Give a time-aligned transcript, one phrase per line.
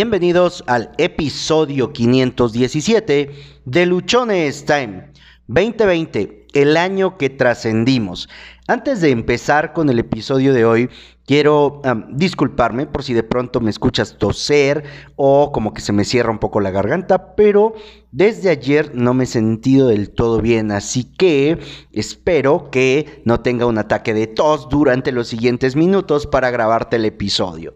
[0.00, 3.30] Bienvenidos al episodio 517
[3.64, 5.10] de Luchones Time
[5.48, 8.28] 2020, el año que trascendimos.
[8.68, 10.88] Antes de empezar con el episodio de hoy,
[11.26, 14.84] quiero disculparme por si de pronto me escuchas toser
[15.16, 17.74] o como que se me cierra un poco la garganta, pero
[18.12, 21.58] desde ayer no me he sentido del todo bien, así que
[21.90, 27.04] espero que no tenga un ataque de tos durante los siguientes minutos para grabarte el
[27.04, 27.74] episodio.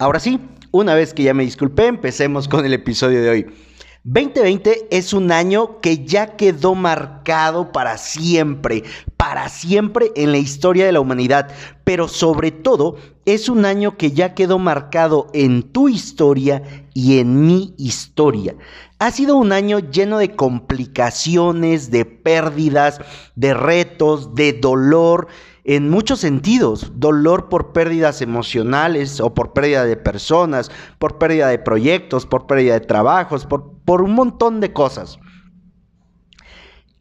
[0.00, 0.38] Ahora sí,
[0.70, 3.46] una vez que ya me disculpé, empecemos con el episodio de hoy.
[4.04, 8.84] 2020 es un año que ya quedó marcado para siempre,
[9.16, 11.50] para siempre en la historia de la humanidad,
[11.82, 12.94] pero sobre todo
[13.26, 16.62] es un año que ya quedó marcado en tu historia
[16.94, 18.54] y en mi historia.
[19.00, 23.00] Ha sido un año lleno de complicaciones, de pérdidas,
[23.34, 25.26] de retos, de dolor
[25.68, 26.92] en muchos sentidos.
[26.96, 32.72] Dolor por pérdidas emocionales o por pérdida de personas, por pérdida de proyectos, por pérdida
[32.72, 35.18] de trabajos, por, por un montón de cosas.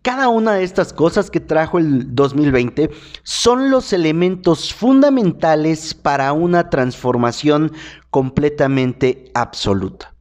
[0.01, 2.89] Cada una de estas cosas que trajo el 2020
[3.23, 7.71] son los elementos fundamentales para una transformación
[8.09, 10.13] completamente absoluta.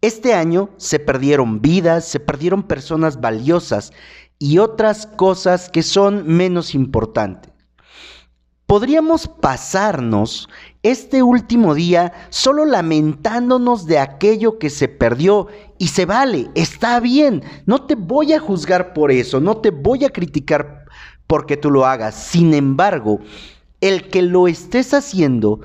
[0.00, 3.92] Este año se perdieron vidas, se perdieron personas valiosas
[4.38, 7.51] y otras cosas que son menos importantes
[8.72, 10.48] podríamos pasarnos
[10.82, 17.42] este último día solo lamentándonos de aquello que se perdió y se vale, está bien,
[17.66, 20.86] no te voy a juzgar por eso, no te voy a criticar
[21.26, 22.14] porque tú lo hagas.
[22.14, 23.20] Sin embargo,
[23.82, 25.60] el que lo estés haciendo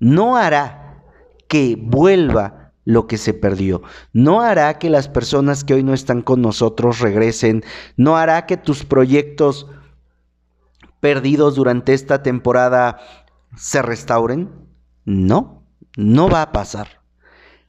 [0.00, 1.02] no hará
[1.48, 3.82] que vuelva lo que se perdió.
[4.14, 7.64] No hará que las personas que hoy no están con nosotros regresen.
[7.98, 9.66] No hará que tus proyectos
[11.06, 12.98] perdidos durante esta temporada
[13.56, 14.50] se restauren?
[15.04, 15.62] No,
[15.96, 17.00] no va a pasar.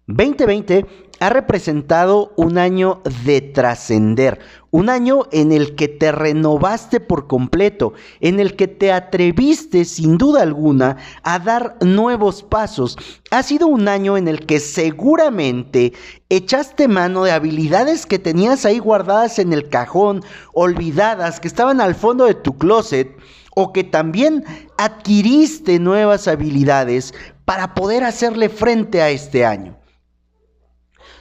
[0.07, 4.39] 2020 ha representado un año de trascender,
[4.71, 10.17] un año en el que te renovaste por completo, en el que te atreviste sin
[10.17, 12.97] duda alguna a dar nuevos pasos.
[13.31, 15.93] Ha sido un año en el que seguramente
[16.29, 20.23] echaste mano de habilidades que tenías ahí guardadas en el cajón,
[20.53, 23.15] olvidadas, que estaban al fondo de tu closet
[23.55, 24.43] o que también
[24.77, 27.13] adquiriste nuevas habilidades
[27.45, 29.77] para poder hacerle frente a este año.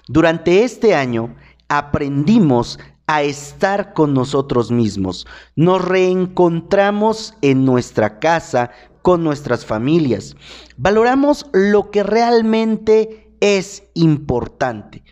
[0.08, 1.34] Durante este año
[1.68, 5.26] aprendimos a estar con nosotros mismos.
[5.56, 8.70] Nos reencontramos en nuestra casa,
[9.02, 10.36] con nuestras familias.
[10.76, 15.02] Valoramos lo que realmente es importante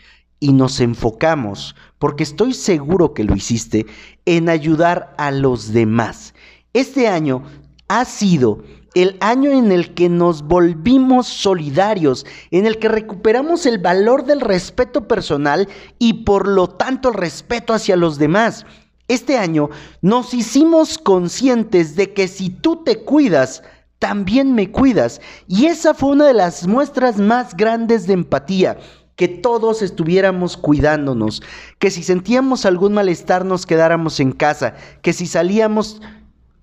[0.40, 3.86] y nos enfocamos, porque estoy seguro que lo hiciste,
[4.26, 6.34] en ayudar a los demás.
[6.72, 7.44] Este año
[7.88, 8.62] ha sido
[8.94, 14.40] el año en el que nos volvimos solidarios, en el que recuperamos el valor del
[14.40, 15.68] respeto personal
[15.98, 18.64] y por lo tanto el respeto hacia los demás.
[19.08, 19.68] Este año
[20.00, 23.62] nos hicimos conscientes de que si tú te cuidas,
[23.98, 25.20] también me cuidas.
[25.46, 28.78] Y esa fue una de las muestras más grandes de empatía
[29.16, 31.42] que todos estuviéramos cuidándonos,
[31.78, 36.00] que si sentíamos algún malestar nos quedáramos en casa, que si salíamos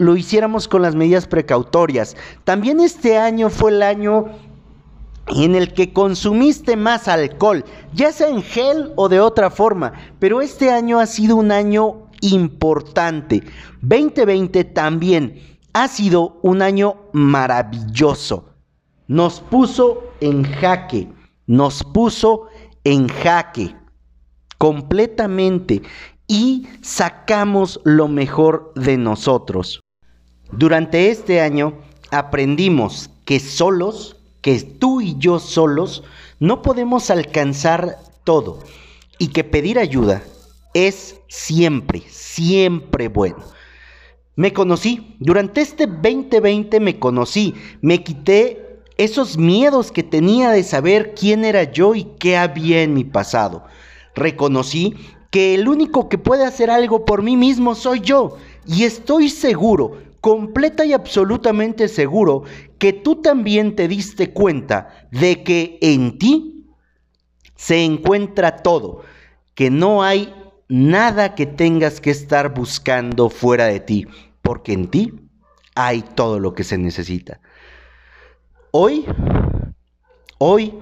[0.02, 2.18] lo hiciéramos con las medidas precautorias.
[2.44, 4.26] También este año fue el año
[5.28, 7.64] en el que consumiste más alcohol,
[7.94, 12.08] ya sea en gel o de otra forma, pero este año ha sido un año
[12.22, 13.44] importante.
[13.84, 15.40] 2020 también
[15.74, 18.46] ha sido un año maravilloso.
[19.08, 21.10] Nos puso en jaque,
[21.46, 22.48] nos puso
[22.84, 23.76] en jaque
[24.58, 25.84] completamente
[26.28, 29.80] y sacamos lo mejor de nosotros.
[30.52, 31.74] Durante este año
[32.10, 36.04] aprendimos que solos, que tú y yo solos,
[36.40, 38.60] no podemos alcanzar todo
[39.18, 40.24] y que pedir ayuda
[40.74, 43.38] es siempre, siempre bueno.
[44.36, 51.14] Me conocí, durante este 2020 me conocí, me quité esos miedos que tenía de saber
[51.16, 53.64] quién era yo y qué había en mi pasado.
[54.16, 54.96] Reconocí
[55.30, 58.38] que el único que puede hacer algo por mí mismo soy yo
[58.68, 62.44] y estoy seguro completa y absolutamente seguro
[62.78, 66.68] que tú también te diste cuenta de que en ti
[67.56, 69.02] se encuentra todo,
[69.56, 70.34] que no hay
[70.70, 74.08] nada que tengas que estar buscando fuera de ti,
[74.42, 75.14] porque en ti
[75.76, 77.40] hay todo lo que se necesita.
[78.72, 79.06] Hoy,
[80.38, 80.74] hoy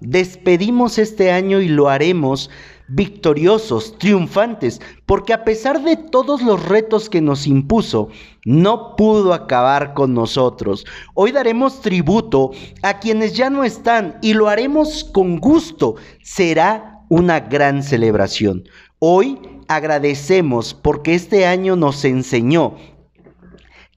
[0.00, 2.50] despedimos este año y lo haremos
[2.88, 8.08] victoriosos, triunfantes, porque a pesar de todos los retos que nos impuso,
[8.44, 10.86] no pudo acabar con nosotros.
[11.14, 12.50] Hoy daremos tributo
[12.82, 15.96] a quienes ya no están y lo haremos con gusto.
[16.22, 18.64] Será una gran celebración.
[18.98, 19.38] Hoy
[19.68, 22.74] agradecemos porque este año nos enseñó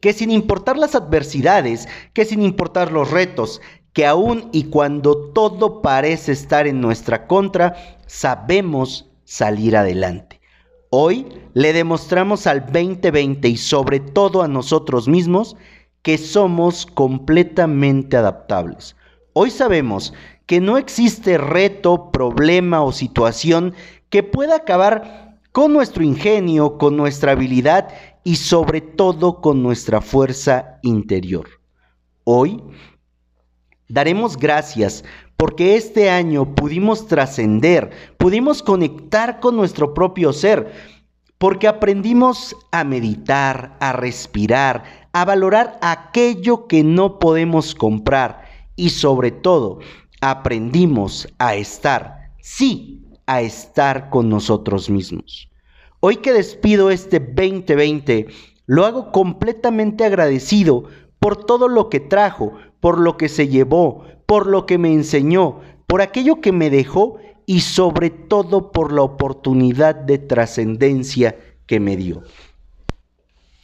[0.01, 3.61] que sin importar las adversidades, que sin importar los retos,
[3.93, 10.41] que aún y cuando todo parece estar en nuestra contra, sabemos salir adelante.
[10.89, 15.55] Hoy le demostramos al 2020 y sobre todo a nosotros mismos
[16.01, 18.97] que somos completamente adaptables.
[19.31, 20.13] Hoy sabemos
[20.45, 23.73] que no existe reto, problema o situación
[24.09, 27.87] que pueda acabar con nuestro ingenio, con nuestra habilidad
[28.25, 31.47] y sobre todo con nuestra fuerza interior.
[32.25, 32.61] Hoy
[33.87, 35.05] daremos gracias
[35.41, 37.89] porque este año pudimos trascender,
[38.19, 40.71] pudimos conectar con nuestro propio ser,
[41.39, 44.83] porque aprendimos a meditar, a respirar,
[45.13, 48.43] a valorar aquello que no podemos comprar
[48.75, 49.79] y sobre todo
[50.21, 55.49] aprendimos a estar, sí, a estar con nosotros mismos.
[56.01, 58.27] Hoy que despido este 2020,
[58.67, 60.83] lo hago completamente agradecido
[61.21, 65.59] por todo lo que trajo, por lo que se llevó, por lo que me enseñó,
[65.85, 71.37] por aquello que me dejó y sobre todo por la oportunidad de trascendencia
[71.67, 72.23] que me dio.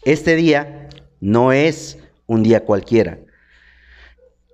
[0.05, 0.87] Este día
[1.19, 3.19] no es un día cualquiera.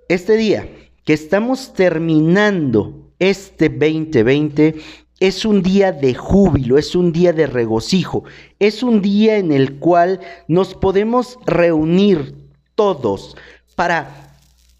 [0.08, 0.66] Este día
[1.04, 4.76] que estamos terminando este 2020
[5.20, 8.24] es un día de júbilo, es un día de regocijo,
[8.58, 12.43] es un día en el cual nos podemos reunir
[12.74, 13.36] todos
[13.74, 14.36] para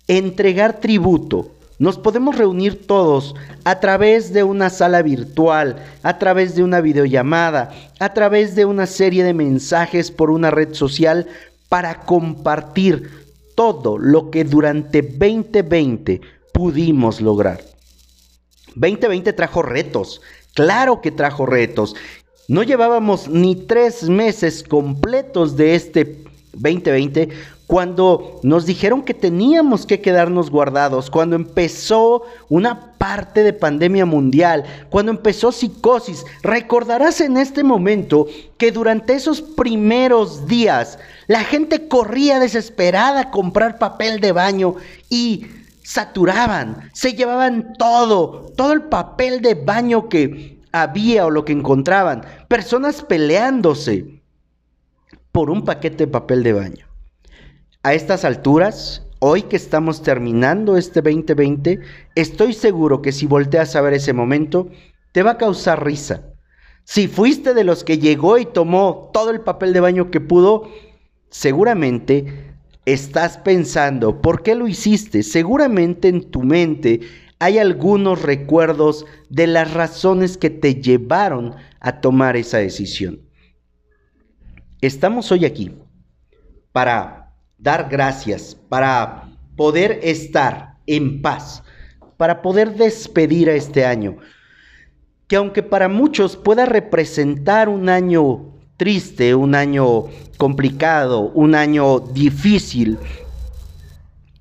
[0.08, 1.50] entregar tributo.
[1.79, 7.73] Nos podemos reunir todos a través de una sala virtual, a través de una videollamada,
[7.99, 11.26] a través de una serie de mensajes por una red social
[11.69, 13.11] para compartir
[13.56, 16.20] todo lo que durante 2020
[16.52, 17.61] pudimos lograr.
[18.76, 20.20] 2020 trajo retos,
[20.55, 21.97] claro que trajo retos.
[22.47, 27.29] No llevábamos ni tres meses completos de este 2020
[27.75, 34.62] cuando nos dijeron que teníamos que quedarnos guardados, cuando empezó una parte de pandemia mundial,
[34.91, 36.25] cuando empezó psicosis.
[36.44, 38.29] Recordarás en este momento
[38.59, 44.76] que durante esos primeros días la gente corría desesperada a comprar papel de baño
[45.11, 45.49] y
[45.82, 52.25] saturaban, se llevaban todo, todo el papel de baño que había o lo que encontraban,
[52.47, 54.23] personas peleándose
[55.32, 56.94] por un paquete de papel de baño.
[57.84, 61.81] A estas alturas, hoy que estamos terminando este 2020,
[62.14, 64.70] estoy seguro que si volteas a ver ese momento,
[65.12, 66.32] te va a causar risa.
[66.84, 70.70] Si fuiste de los que llegó y tomó todo el papel de baño que pudo,
[71.28, 72.54] seguramente
[72.86, 75.22] estás pensando, ¿por qué lo hiciste?
[75.22, 77.00] Seguramente en tu mente
[77.38, 83.20] hay algunos recuerdos de las razones que te llevaron a tomar esa decisión.
[84.80, 85.70] Estamos hoy aquí
[86.72, 87.24] para
[87.64, 91.62] dar gracias, para poder estar en paz,
[92.19, 94.19] para poder despedir a este año,
[95.26, 100.05] que aunque para muchos pueda representar un año triste, un año
[100.37, 102.99] complicado, un año difícil.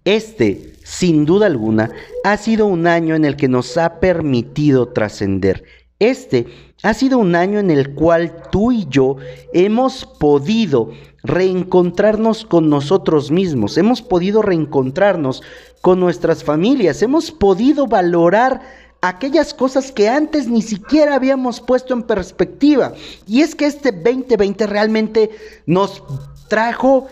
[0.04, 1.92] Este, sin duda alguna,
[2.26, 5.64] ha sido un año en el que nos ha permitido trascender.
[5.98, 6.48] Este
[6.84, 9.16] ha sido un año en el cual tú y yo
[9.54, 10.92] hemos podido
[11.24, 15.42] reencontrarnos con nosotros mismos, hemos podido reencontrarnos
[15.82, 18.62] con nuestras familias, hemos podido valorar
[19.02, 22.94] aquellas cosas que antes ni siquiera habíamos puesto en perspectiva.
[23.28, 25.30] Y es que este 2020 realmente
[25.66, 26.04] nos
[26.50, 27.08] trajo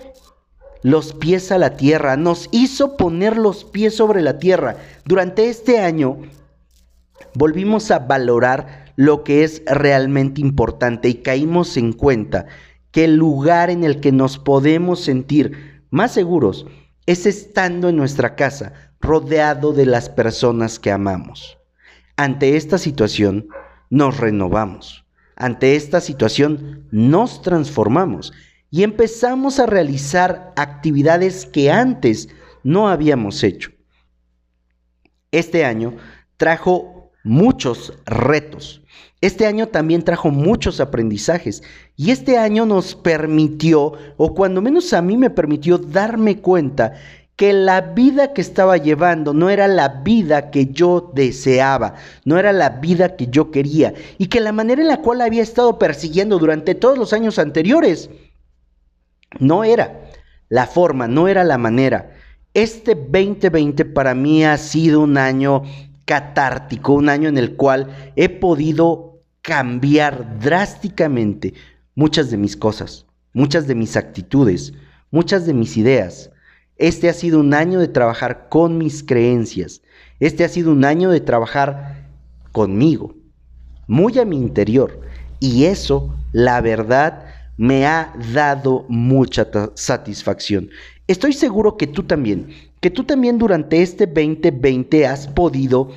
[0.84, 4.78] los pies a la tierra, nos hizo poner los pies sobre la tierra.
[5.06, 6.18] Durante este año
[7.36, 12.46] volvimos a valorar lo que es realmente importante y caímos en cuenta
[12.92, 16.68] que el lugar en el que nos podemos sentir más seguros
[17.08, 21.58] es estando en nuestra casa, rodeado de las personas que amamos.
[22.16, 23.48] Ante esta situación
[23.90, 25.04] nos renovamos.
[25.36, 28.32] Ante esta situación nos transformamos
[28.70, 32.30] y empezamos a realizar actividades que antes
[32.64, 33.72] no habíamos hecho.
[35.32, 35.96] Este año
[36.38, 36.91] trajo
[37.24, 38.82] muchos retos.
[39.22, 41.62] Este año también trajo muchos aprendizajes
[41.96, 46.94] y este año nos permitió, o cuando menos a mí me permitió darme cuenta
[47.36, 52.52] que la vida que estaba llevando no era la vida que yo deseaba, no era
[52.52, 56.38] la vida que yo quería y que la manera en la cual había estado persiguiendo
[56.38, 58.10] durante todos los años anteriores
[59.40, 60.02] no era
[60.50, 62.12] la forma, no era la manera.
[62.54, 65.64] Este 2020 para mí ha sido un año
[66.06, 71.54] catártico, un año en el cual he podido cambiar drásticamente
[71.96, 74.74] muchas de mis cosas, muchas de mis actitudes,
[75.10, 76.32] muchas de mis ideas.
[76.78, 79.82] Este ha sido un año de trabajar con mis creencias.
[80.20, 82.08] Este ha sido un año de trabajar
[82.52, 83.16] conmigo,
[83.88, 85.02] muy a mi interior.
[85.40, 87.26] Y eso, la verdad,
[87.58, 90.70] me ha dado mucha satisfacción.
[91.08, 95.92] Estoy seguro que tú también, que tú también durante este 2020 has podido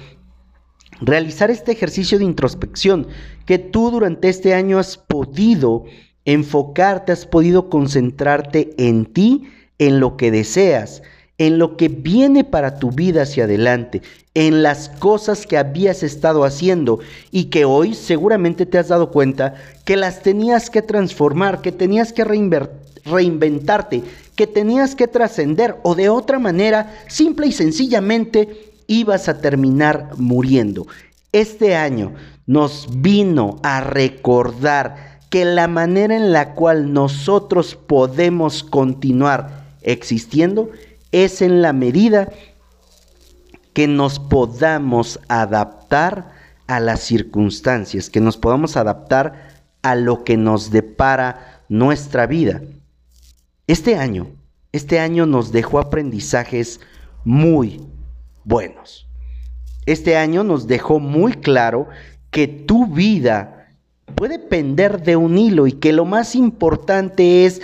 [1.00, 3.08] realizar este ejercicio de introspección,
[3.46, 5.84] que tú durante este año has podido
[6.24, 9.44] enfocarte, has podido concentrarte en ti
[9.78, 11.02] en lo que deseas,
[11.38, 14.02] en lo que viene para tu vida hacia adelante,
[14.34, 17.00] en las cosas que habías estado haciendo
[17.30, 22.12] y que hoy seguramente te has dado cuenta que las tenías que transformar, que tenías
[22.12, 22.24] que
[23.04, 24.02] reinventarte,
[24.36, 30.86] que tenías que trascender o de otra manera, simple y sencillamente, ibas a terminar muriendo.
[31.32, 32.14] Este año
[32.46, 40.70] nos vino a recordar que la manera en la cual nosotros podemos continuar existiendo
[41.12, 42.30] es en la medida
[43.72, 46.30] que nos podamos adaptar
[46.66, 49.48] a las circunstancias, que nos podamos adaptar
[49.82, 52.62] a lo que nos depara nuestra vida.
[53.66, 54.30] Este año,
[54.72, 56.80] este año nos dejó aprendizajes
[57.24, 57.80] muy
[58.44, 59.06] buenos.
[59.86, 61.88] Este año nos dejó muy claro
[62.30, 63.68] que tu vida
[64.14, 67.62] puede pender de un hilo y que lo más importante es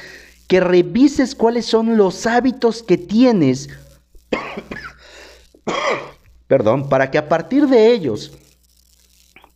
[0.49, 3.69] que revises cuáles son los hábitos que tienes,
[6.47, 8.33] perdón, para que a partir de ellos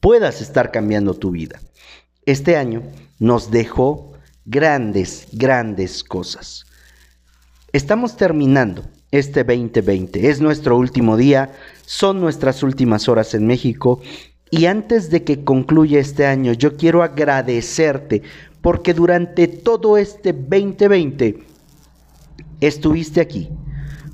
[0.01, 1.61] puedas estar cambiando tu vida.
[2.27, 2.83] Este año
[3.19, 4.14] nos dejó
[4.45, 6.67] grandes, grandes cosas.
[7.73, 10.29] Estamos terminando este 2020.
[10.29, 11.53] Es nuestro último día,
[11.87, 14.01] son nuestras últimas horas en México.
[14.51, 18.23] Y antes de que concluya este año, yo quiero agradecerte
[18.61, 21.39] porque durante todo este 2020
[22.61, 23.51] estuviste aquí,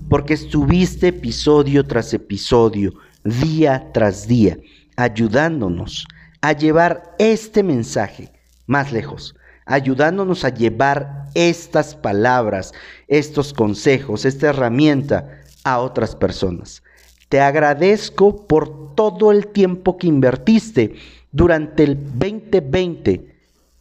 [0.08, 4.58] porque estuviste episodio tras episodio, día tras día,
[4.96, 6.06] ayudándonos
[6.40, 8.32] a llevar este mensaje
[8.66, 9.34] más lejos,
[9.70, 12.72] ayudándonos a llevar estas palabras,
[13.08, 16.82] estos consejos, esta herramienta a otras personas.
[17.28, 20.96] Te agradezco por todo el tiempo que invertiste
[21.30, 23.32] durante el 2020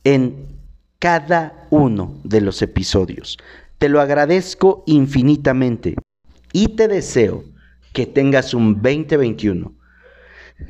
[0.04, 0.48] en
[1.00, 3.40] cada uno de los episodios.
[3.80, 5.96] Te lo agradezco infinitamente
[6.54, 7.44] y te deseo
[7.94, 9.74] que tengas un 2021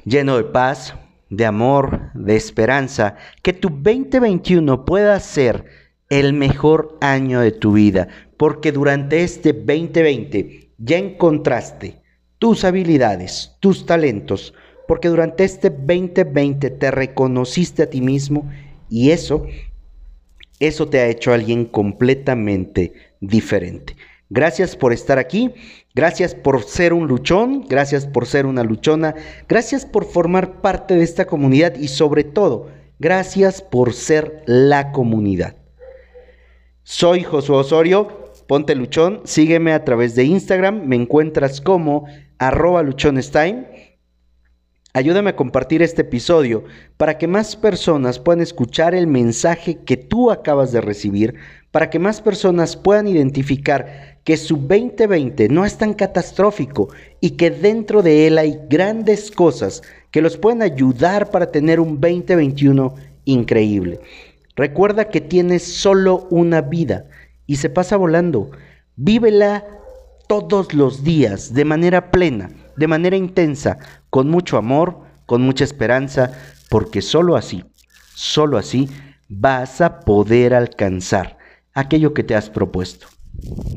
[0.05, 0.93] lleno de paz,
[1.29, 5.65] de amor, de esperanza, que tu 2021 pueda ser
[6.09, 8.07] el mejor año de tu vida,
[8.37, 12.01] porque durante este 2020 ya encontraste
[12.39, 14.53] tus habilidades, tus talentos,
[14.87, 18.49] porque durante este 2020 te reconociste a ti mismo
[18.89, 19.45] y eso
[20.59, 23.95] eso te ha hecho alguien completamente diferente.
[24.29, 25.53] Gracias por estar aquí,
[25.95, 29.15] gracias por ser un luchón, gracias por ser una luchona,
[29.47, 32.69] gracias por formar parte de esta comunidad y sobre todo,
[32.99, 35.55] gracias por ser la comunidad.
[36.83, 42.05] Soy Josué Osorio, ponte luchón, sígueme a través de Instagram, me encuentras como
[42.37, 43.67] arroba luchonstein
[44.93, 46.63] Ayúdame a compartir este episodio
[46.97, 51.35] para que más personas puedan escuchar el mensaje que tú acabas de recibir,
[51.69, 56.89] para que más personas puedan identificar que su 2020 no es tan catastrófico
[57.21, 62.01] y que dentro de él hay grandes cosas que los pueden ayudar para tener un
[62.01, 63.99] 2021 increíble.
[64.55, 67.05] Recuerda que tienes solo una vida
[67.45, 68.49] y se pasa volando.
[68.95, 69.67] Vívela
[70.27, 73.77] todos los días de manera plena de manera intensa,
[74.09, 76.31] con mucho amor, con mucha esperanza,
[76.69, 77.65] porque sólo así,
[78.15, 78.89] sólo así
[79.27, 81.37] vas a poder alcanzar
[81.73, 83.07] aquello que te has propuesto.